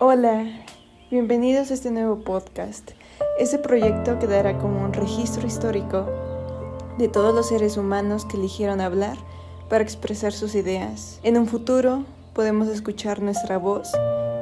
[0.00, 0.46] Hola,
[1.10, 2.92] bienvenidos a este nuevo podcast.
[3.36, 6.06] Este proyecto quedará como un registro histórico
[6.98, 9.16] de todos los seres humanos que eligieron hablar
[9.68, 11.18] para expresar sus ideas.
[11.24, 13.90] En un futuro podemos escuchar nuestra voz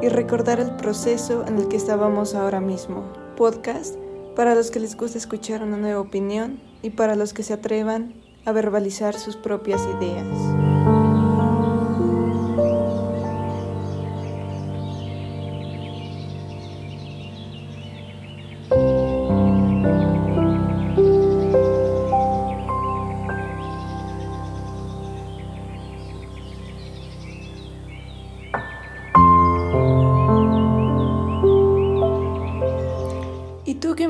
[0.03, 3.11] y recordar el proceso en el que estábamos ahora mismo.
[3.35, 3.97] Podcast
[4.37, 8.13] para los que les gusta escuchar una nueva opinión y para los que se atrevan
[8.45, 10.66] a verbalizar sus propias ideas.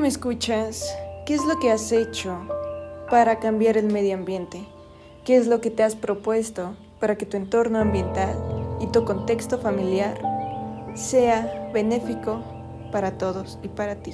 [0.07, 2.39] Me escuchas, ¿qué es lo que has hecho
[3.09, 4.65] para cambiar el medio ambiente?
[5.25, 8.33] ¿Qué es lo que te has propuesto para que tu entorno ambiental
[8.79, 10.17] y tu contexto familiar
[10.95, 12.41] sea benéfico
[12.89, 14.13] para todos y para ti?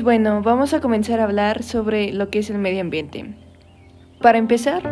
[0.00, 3.34] Pues bueno, vamos a comenzar a hablar sobre lo que es el medio ambiente.
[4.22, 4.82] Para empezar,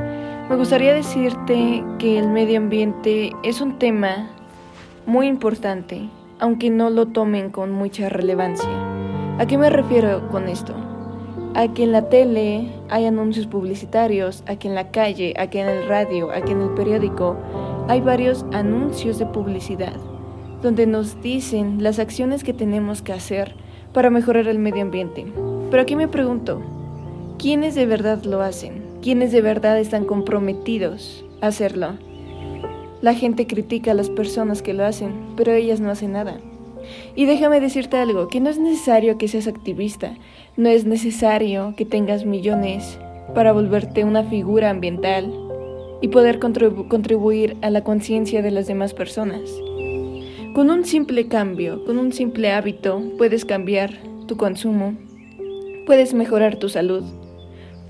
[0.51, 4.29] me gustaría decirte que el medio ambiente es un tema
[5.06, 8.68] muy importante, aunque no lo tomen con mucha relevancia.
[9.39, 10.74] ¿A qué me refiero con esto?
[11.55, 15.63] A que en la tele hay anuncios publicitarios, a que en la calle, a que
[15.63, 17.35] en el radio, a que en el periódico
[17.89, 19.97] hay varios anuncios de publicidad
[20.63, 23.55] donde nos dicen las acciones que tenemos que hacer
[23.92, 25.26] para mejorar el medio ambiente.
[25.70, 26.62] Pero aquí me pregunto,
[27.38, 28.82] ¿quiénes de verdad lo hacen?
[29.02, 31.94] ¿Quiénes de verdad están comprometidos a hacerlo?
[33.00, 36.38] La gente critica a las personas que lo hacen, pero ellas no hacen nada.
[37.14, 40.16] Y déjame decirte algo, que no es necesario que seas activista,
[40.56, 42.98] no es necesario que tengas millones
[43.34, 45.32] para volverte una figura ambiental
[46.00, 49.42] y poder contribuir a la conciencia de las demás personas.
[50.58, 53.96] Con un simple cambio, con un simple hábito, puedes cambiar
[54.27, 54.96] tu consumo,
[55.86, 57.05] puedes mejorar tu salud,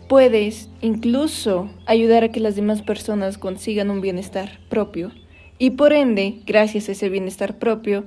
[0.06, 5.12] puedes incluso ayudar a que las demás personas consigan un bienestar propio
[5.58, 8.04] y por ende, gracias a ese bienestar propio,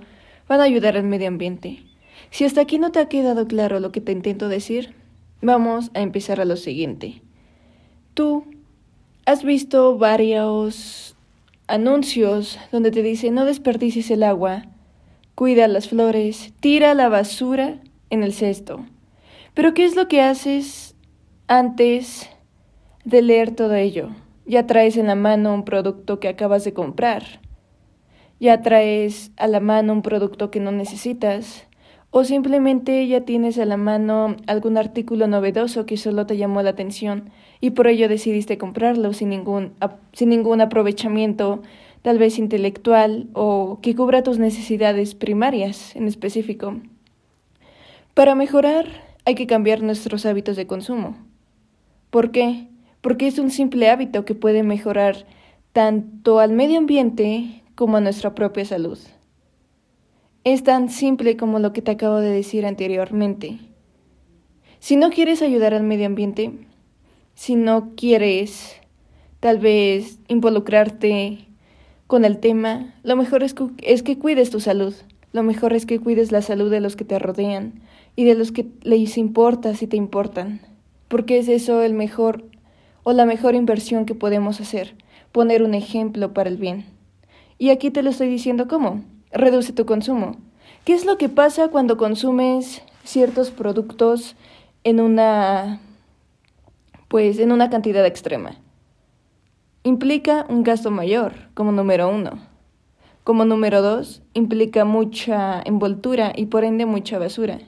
[0.48, 1.82] van a ayudar al medio ambiente.
[2.30, 4.94] Si hasta aquí no te ha quedado claro lo que te intento decir,
[5.42, 7.24] vamos a empezar a lo siguiente.
[8.14, 8.46] Tú
[9.26, 11.11] has visto varios
[11.72, 14.64] anuncios donde te dicen no desperdicies el agua,
[15.36, 18.86] cuida las flores, tira la basura en el cesto.
[19.54, 20.96] Pero ¿qué es lo que haces
[21.48, 22.30] antes
[23.06, 24.10] de leer todo ello?
[24.46, 27.24] Ya traes en la mano un producto que acabas de comprar.
[28.40, 31.68] Ya traes a la mano un producto que no necesitas.
[32.14, 36.72] O simplemente ya tienes a la mano algún artículo novedoso que solo te llamó la
[36.72, 37.30] atención
[37.62, 39.72] y por ello decidiste comprarlo sin ningún,
[40.12, 41.62] sin ningún aprovechamiento,
[42.02, 46.82] tal vez intelectual o que cubra tus necesidades primarias en específico.
[48.14, 48.88] Para mejorar
[49.24, 51.16] hay que cambiar nuestros hábitos de consumo.
[52.10, 52.68] ¿Por qué?
[53.00, 55.26] Porque es un simple hábito que puede mejorar
[55.72, 59.00] tanto al medio ambiente como a nuestra propia salud.
[60.44, 63.60] Es tan simple como lo que te acabo de decir anteriormente.
[64.80, 66.52] Si no quieres ayudar al medio ambiente,
[67.36, 68.82] si no quieres
[69.40, 71.46] tal vez involucrarte
[72.08, 74.96] con el tema, lo mejor es que, es que cuides tu salud.
[75.32, 77.80] Lo mejor es que cuides la salud de los que te rodean
[78.16, 80.62] y de los que les importa si te importan.
[81.08, 82.46] Porque es eso el mejor
[83.04, 84.96] o la mejor inversión que podemos hacer,
[85.32, 86.86] poner un ejemplo para el bien.
[87.60, 90.38] Y aquí te lo estoy diciendo cómo reduce tu consumo.
[90.86, 94.36] ¿Qué es lo que pasa cuando consumes ciertos productos
[94.84, 95.80] en una
[97.08, 98.56] pues en una cantidad extrema?
[99.84, 102.40] Implica un gasto mayor, como número uno.
[103.24, 107.60] Como número dos, implica mucha envoltura y por ende mucha basura.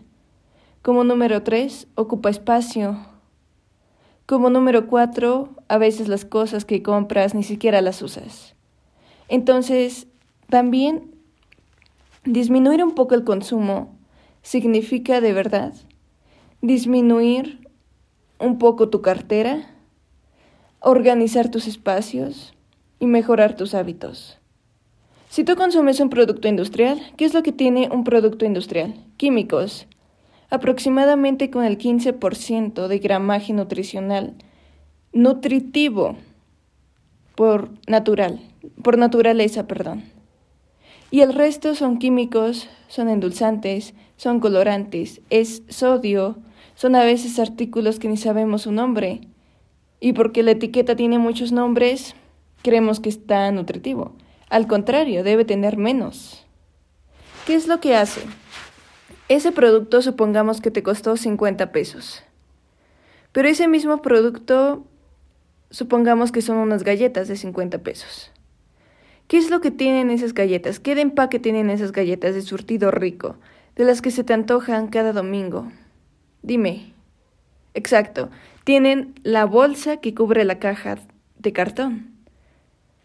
[0.81, 2.97] Como número tres, ocupa espacio.
[4.25, 8.55] Como número cuatro, a veces las cosas que compras ni siquiera las usas.
[9.27, 10.07] Entonces,
[10.49, 11.12] también
[12.25, 13.97] Disminuir un poco el consumo
[14.41, 15.73] significa de verdad
[16.61, 17.67] disminuir
[18.39, 19.69] un poco tu cartera,
[20.79, 22.53] organizar tus espacios
[22.99, 24.39] y mejorar tus hábitos.
[25.27, 28.93] Si tú consumes un producto industrial, ¿qué es lo que tiene un producto industrial?
[29.17, 29.87] Químicos,
[30.49, 34.35] aproximadamente con el 15% de gramaje nutricional
[35.11, 36.15] nutritivo.
[37.35, 38.39] por natural,
[38.81, 40.12] por naturaleza, perdón.
[41.13, 46.39] Y el resto son químicos, son endulzantes, son colorantes, es sodio,
[46.73, 49.21] son a veces artículos que ni sabemos su nombre.
[49.99, 52.15] Y porque la etiqueta tiene muchos nombres,
[52.63, 54.13] creemos que está nutritivo.
[54.49, 56.47] Al contrario, debe tener menos.
[57.45, 58.21] ¿Qué es lo que hace?
[59.29, 62.23] Ese producto supongamos que te costó 50 pesos.
[63.33, 64.83] Pero ese mismo producto
[65.69, 68.32] supongamos que son unas galletas de 50 pesos.
[69.27, 70.79] ¿Qué es lo que tienen esas galletas?
[70.79, 73.37] ¿Qué de empaque tienen esas galletas de surtido rico,
[73.75, 75.71] de las que se te antojan cada domingo?
[76.41, 76.93] Dime.
[77.73, 78.29] Exacto.
[78.63, 80.97] Tienen la bolsa que cubre la caja
[81.39, 82.11] de cartón.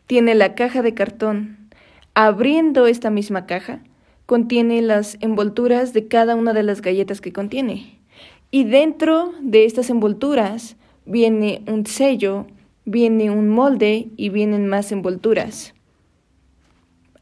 [0.07, 1.71] Tiene la caja de cartón.
[2.15, 3.81] Abriendo esta misma caja,
[4.27, 7.99] contiene las envolturas de cada una de las galletas que contiene.
[8.51, 10.77] Y dentro de estas envolturas
[11.07, 12.47] viene un sello,
[12.85, 15.75] viene un molde y vienen más envolturas.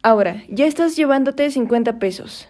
[0.02, 2.48] Ahora, ya estás llevándote 50 pesos.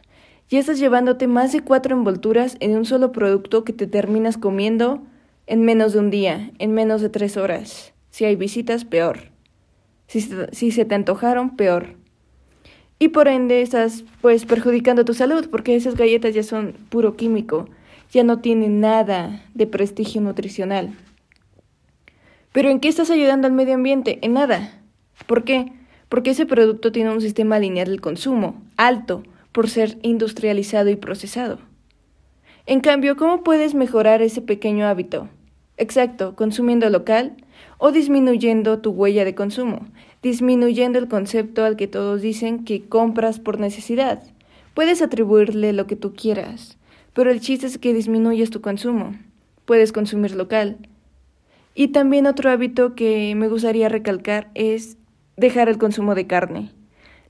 [0.48, 5.02] Ya estás llevándote más de cuatro envolturas en un solo producto que te terminas comiendo
[5.46, 7.93] en menos de un día, en menos de tres horas.
[8.10, 9.31] Si hay visitas, peor.
[10.06, 11.96] Si, si se te antojaron, peor
[12.98, 17.69] y por ende estás pues perjudicando tu salud porque esas galletas ya son puro químico,
[18.10, 20.94] ya no tienen nada de prestigio nutricional.
[22.52, 24.19] Pero ¿en qué estás ayudando al medio ambiente?
[24.22, 24.81] En nada.
[25.26, 25.72] ¿Por qué?
[26.08, 29.23] Porque ese producto tiene un sistema lineal del consumo alto
[29.53, 31.58] por ser industrializado y procesado.
[32.67, 35.29] En cambio, ¿cómo puedes mejorar ese pequeño hábito?
[35.76, 37.37] Exacto, consumiendo local
[37.79, 39.87] o disminuyendo tu huella de consumo,
[40.23, 44.23] disminuyendo el concepto al que todos dicen que compras por necesidad.
[44.75, 46.76] Puedes atribuirle lo que tú quieras,
[47.12, 49.14] pero el chiste es que disminuyes tu consumo.
[49.64, 50.76] Puedes consumir local.
[51.75, 54.97] Y también otro hábito que me gustaría recalcar es
[55.37, 56.73] dejar el consumo de carne.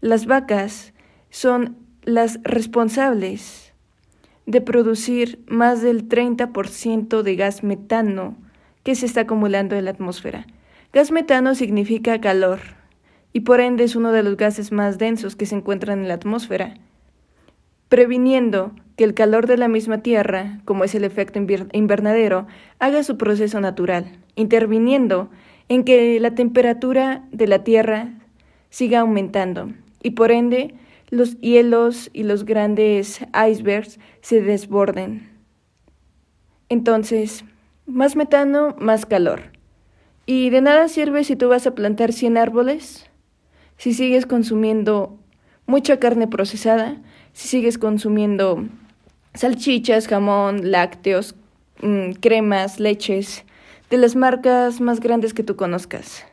[0.00, 0.92] Las vacas
[1.30, 3.72] son las responsables
[4.46, 8.36] de producir más del 30% de gas metano
[8.84, 10.46] que se está acumulando en la atmósfera.
[10.92, 12.60] Gas metano significa calor
[13.32, 16.14] y por ende es uno de los gases más densos que se encuentran en la
[16.14, 16.74] atmósfera,
[17.88, 21.38] previniendo que el calor de la misma Tierra, como es el efecto
[21.72, 22.46] invernadero,
[22.78, 25.28] haga su proceso natural, interviniendo
[25.68, 28.14] en que la temperatura de la Tierra
[28.70, 29.70] siga aumentando
[30.02, 30.74] y por ende
[31.10, 35.30] los hielos y los grandes icebergs se desborden.
[36.68, 37.44] Entonces,
[37.86, 39.52] más metano, más calor.
[40.26, 43.08] ¿Y de nada sirve si tú vas a plantar 100 árboles?
[43.76, 45.18] Si sigues consumiendo
[45.66, 47.00] mucha carne procesada,
[47.32, 48.66] si sigues consumiendo
[49.34, 51.36] salchichas, jamón, lácteos,
[51.82, 53.44] mm, cremas, leches,
[53.90, 56.24] de las marcas más grandes que tú conozcas.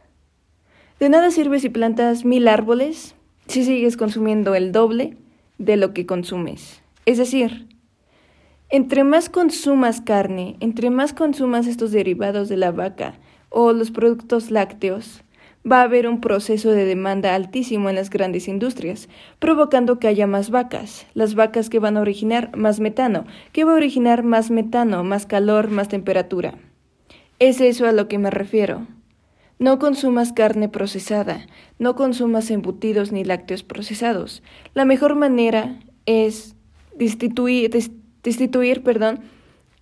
[1.00, 3.16] De nada sirve si plantas mil árboles
[3.48, 5.18] si sigues consumiendo el doble
[5.58, 6.82] de lo que consumes.
[7.06, 7.68] Es decir,
[8.70, 13.16] entre más consumas carne, entre más consumas estos derivados de la vaca
[13.50, 15.24] o los productos lácteos,
[15.70, 19.08] va a haber un proceso de demanda altísimo en las grandes industrias,
[19.40, 23.74] provocando que haya más vacas, las vacas que van a originar más metano, que va
[23.74, 26.56] a originar más metano, más calor, más temperatura.
[27.44, 28.88] Es eso a lo que me refiero.
[29.60, 31.46] No consumas carne procesada,
[31.78, 34.42] no consumas embutidos ni lácteos procesados.
[34.74, 36.56] La mejor manera es
[36.96, 37.70] destituir,
[38.82, 39.20] perdón,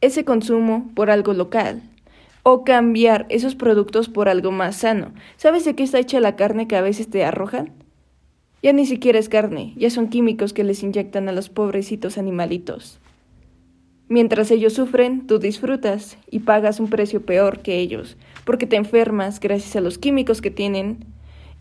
[0.01, 1.83] ese consumo por algo local
[2.41, 5.13] o cambiar esos productos por algo más sano.
[5.37, 7.73] ¿Sabes de qué está hecha la carne que a veces te arrojan?
[8.63, 13.00] Ya ni siquiera es carne, ya son químicos que les inyectan a los pobrecitos animalitos.
[14.11, 19.39] Mientras ellos sufren, tú disfrutas y pagas un precio peor que ellos, porque te enfermas
[19.39, 21.05] gracias a los químicos que tienen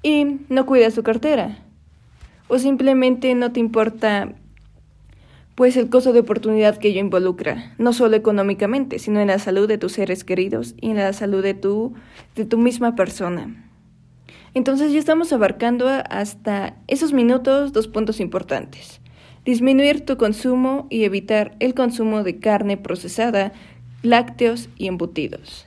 [0.03, 1.59] y no cuidas tu cartera.
[2.49, 4.35] O simplemente no te importa
[5.55, 9.69] pues el costo de oportunidad que ello involucra, no solo económicamente, sino en la salud
[9.69, 11.95] de tus seres queridos y en la salud de tu,
[12.35, 13.71] de tu misma persona.
[14.55, 19.00] Entonces ya estamos abarcando hasta esos minutos dos puntos importantes.
[19.45, 23.53] Disminuir tu consumo y evitar el consumo de carne procesada,
[24.03, 25.67] lácteos y embutidos.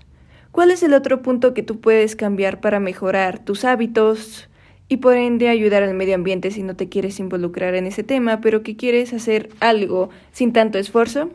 [0.51, 4.49] ¿Cuál es el otro punto que tú puedes cambiar para mejorar tus hábitos,
[4.93, 8.41] y por ende ayudar al medio ambiente si no te quieres involucrar en ese tema,
[8.41, 11.31] pero que quieres hacer algo sin tanto esfuerzo.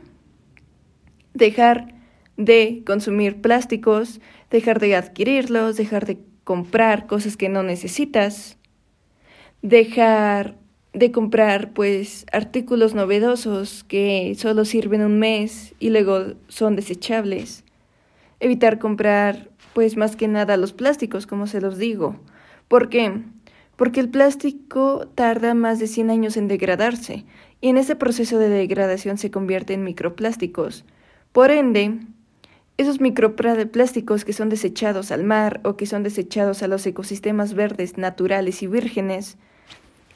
[1.35, 1.95] Dejar
[2.37, 8.59] de consumir plásticos, dejar de adquirirlos, dejar de comprar cosas que no necesitas,
[9.61, 10.57] dejar
[10.99, 17.65] de comprar pues artículos novedosos que solo sirven un mes y luego son desechables,
[18.41, 22.17] evitar comprar pues más que nada los plásticos, como se los digo.
[22.69, 23.23] ¿Por qué?
[23.77, 27.25] Porque el plástico tarda más de 100 años en degradarse
[27.61, 30.85] y en ese proceso de degradación se convierte en microplásticos.
[31.33, 31.99] Por ende,
[32.77, 37.99] esos microplásticos que son desechados al mar o que son desechados a los ecosistemas verdes,
[37.99, 39.37] naturales y vírgenes,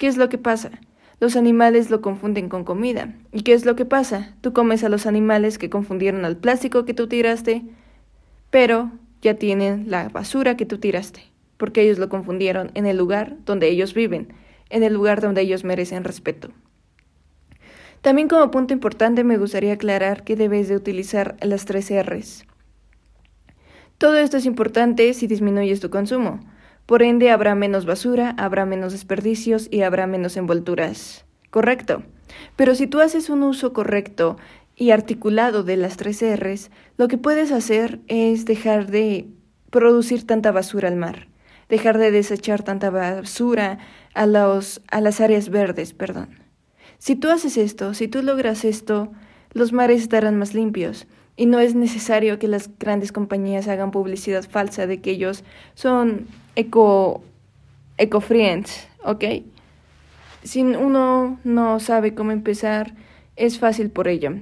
[0.02, 0.72] ¿qué es lo que pasa?
[1.20, 3.14] Los animales lo confunden con comida.
[3.30, 4.34] ¿Y qué es lo que pasa?
[4.40, 7.62] Tú comes a los animales que confundieron al plástico que tú tiraste,
[8.50, 8.90] pero
[9.20, 11.22] ya tienen la basura que tú tiraste,
[11.56, 14.34] porque ellos lo confundieron en el lugar donde ellos viven,
[14.70, 16.48] en el lugar donde ellos merecen respeto.
[18.00, 22.44] También como punto importante me gustaría aclarar que debes de utilizar las tres R's.
[23.98, 26.40] Todo esto es importante si disminuyes tu consumo.
[26.92, 31.24] Por ende, habrá menos basura, habrá menos desperdicios y habrá menos envolturas.
[31.48, 32.02] Correcto.
[32.54, 34.36] Pero si tú haces un uso correcto
[34.76, 39.26] y articulado de las tres R's, lo que puedes hacer es dejar de
[39.70, 41.28] producir tanta basura al mar,
[41.70, 43.78] dejar de desechar tanta basura
[44.12, 46.40] a, los, a las áreas verdes, perdón.
[46.98, 49.12] Si tú haces esto, si tú logras esto,
[49.54, 54.44] los mares estarán más limpios y no es necesario que las grandes compañías hagan publicidad
[54.48, 57.22] falsa de que ellos son eco,
[57.98, 59.24] eco-friends, ¿ok?
[60.42, 62.94] Si uno no sabe cómo empezar,
[63.36, 64.32] es fácil por ello.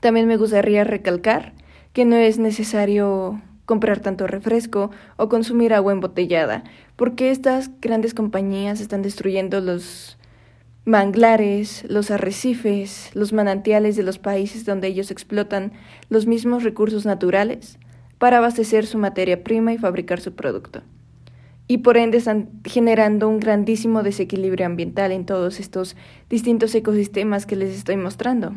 [0.00, 1.52] También me gustaría recalcar
[1.92, 6.64] que no es necesario comprar tanto refresco o consumir agua embotellada,
[6.96, 10.18] porque estas grandes compañías están destruyendo los
[10.84, 15.72] manglares, los arrecifes, los manantiales de los países donde ellos explotan
[16.08, 17.78] los mismos recursos naturales
[18.18, 20.82] para abastecer su materia prima y fabricar su producto
[21.70, 25.94] y por ende están generando un grandísimo desequilibrio ambiental en todos estos
[26.28, 28.56] distintos ecosistemas que les estoy mostrando.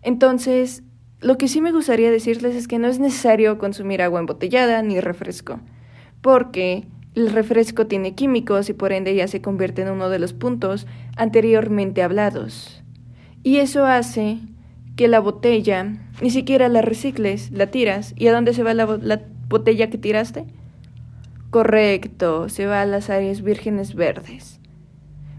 [0.00, 0.82] Entonces,
[1.20, 5.00] lo que sí me gustaría decirles es que no es necesario consumir agua embotellada ni
[5.00, 5.60] refresco,
[6.22, 10.32] porque el refresco tiene químicos y por ende ya se convierte en uno de los
[10.32, 12.82] puntos anteriormente hablados.
[13.42, 14.38] Y eso hace
[14.96, 18.14] que la botella ni siquiera la recicles, la tiras.
[18.16, 20.46] ¿Y a dónde se va la, la botella que tiraste?
[21.50, 24.60] Correcto, se va a las áreas vírgenes verdes.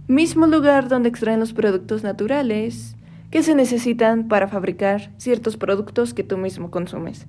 [0.08, 2.96] Mismo lugar donde extraen los productos naturales
[3.32, 7.28] que se necesitan para fabricar ciertos productos que tú mismo consumes.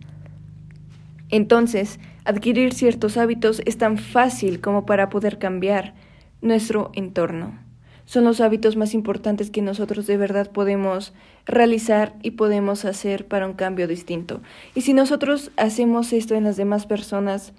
[1.30, 5.94] Entonces, adquirir ciertos hábitos es tan fácil como para poder cambiar
[6.40, 7.65] nuestro entorno.
[8.06, 11.12] Son los hábitos más importantes que nosotros de verdad podemos
[11.44, 14.40] realizar y podemos hacer para un cambio distinto.
[14.74, 17.52] Y si nosotros hacemos esto en las demás personas,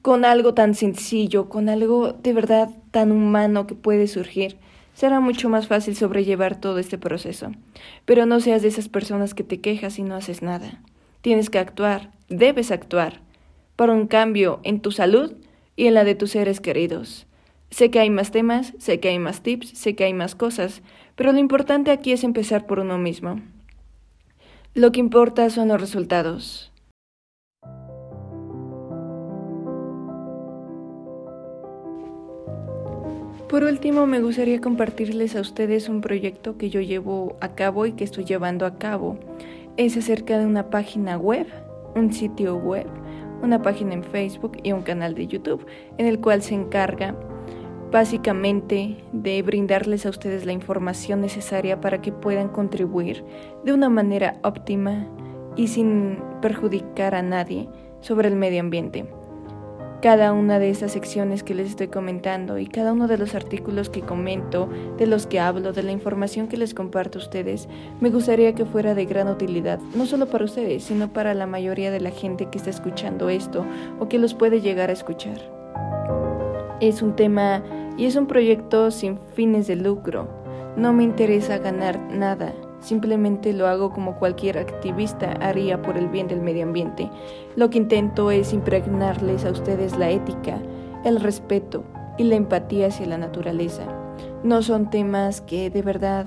[0.00, 4.56] con algo tan sencillo, con algo de verdad tan humano que puede surgir,
[4.94, 7.52] será mucho más fácil sobrellevar todo este proceso.
[8.04, 10.80] Pero no seas de esas personas que te quejas y no haces nada.
[11.22, 13.20] Tienes que actuar, debes actuar,
[13.76, 15.32] para un cambio en tu salud
[15.76, 17.26] y en la de tus seres queridos.
[17.72, 20.82] Sé que hay más temas, sé que hay más tips, sé que hay más cosas,
[21.16, 23.40] pero lo importante aquí es empezar por uno mismo.
[24.74, 26.70] Lo que importa son los resultados.
[33.48, 37.92] Por último, me gustaría compartirles a ustedes un proyecto que yo llevo a cabo y
[37.92, 39.18] que estoy llevando a cabo.
[39.78, 41.46] Es acerca de una página web,
[41.94, 42.86] un sitio web,
[43.42, 45.64] una página en Facebook y un canal de YouTube,
[45.96, 47.16] en el cual se encarga
[47.92, 53.24] básicamente de brindarles a ustedes la información necesaria para que puedan contribuir
[53.64, 55.06] de una manera óptima
[55.56, 57.68] y sin perjudicar a nadie
[58.00, 59.06] sobre el medio ambiente
[60.02, 63.88] cada una de esas secciones que les estoy comentando y cada uno de los artículos
[63.88, 64.68] que comento,
[64.98, 67.68] de los que hablo, de la información que les comparto a ustedes,
[68.00, 71.92] me gustaría que fuera de gran utilidad, no solo para ustedes, sino para la mayoría
[71.92, 73.64] de la gente que está escuchando esto
[74.00, 75.38] o que los puede llegar a escuchar.
[76.80, 77.62] Es un tema
[77.96, 80.28] y es un proyecto sin fines de lucro.
[80.76, 86.26] No me interesa ganar nada Simplemente lo hago como cualquier activista haría por el bien
[86.26, 87.08] del medio ambiente.
[87.54, 90.58] Lo que intento es impregnarles a ustedes la ética,
[91.04, 91.84] el respeto
[92.18, 93.84] y la empatía hacia la naturaleza.
[94.42, 96.26] No son temas que de verdad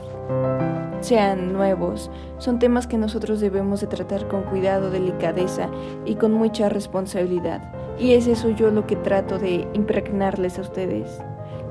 [1.01, 5.69] sean nuevos, son temas que nosotros debemos de tratar con cuidado, delicadeza
[6.05, 7.69] y con mucha responsabilidad.
[7.99, 11.21] Y es eso yo lo que trato de impregnarles a ustedes,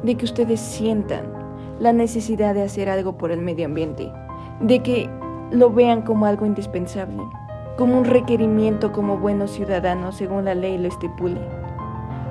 [0.04, 1.24] de que ustedes sientan
[1.80, 4.12] la necesidad de hacer algo por el medio ambiente
[4.60, 5.10] de que
[5.50, 7.22] lo vean como algo indispensable,
[7.76, 11.40] como un requerimiento como buenos ciudadanos según la ley lo estipule.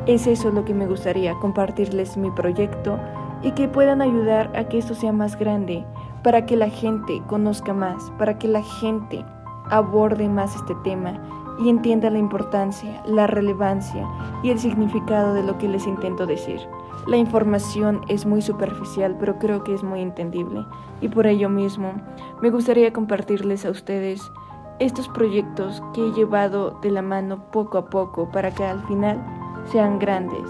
[0.06, 3.00] Es eso lo que me gustaría compartirles mi proyecto
[3.42, 5.86] y que puedan ayudar a que esto sea más grande,
[6.24, 9.26] para que la gente conozca más, para que la gente
[9.70, 11.22] aborde más este tema
[11.60, 14.08] y entiendan la importancia, la relevancia
[14.42, 16.60] y el significado de lo que les intento decir.
[17.06, 20.66] La información es muy superficial, pero creo que es muy entendible
[21.02, 21.94] y por ello mismo
[22.42, 24.22] me gustaría compartirles a ustedes
[24.80, 29.22] estos proyectos que he llevado de la mano poco a poco para que al final
[29.72, 30.50] sean grandes.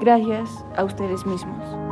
[0.00, 1.85] Gracias a ustedes mismos.